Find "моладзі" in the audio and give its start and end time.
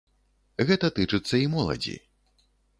1.55-1.95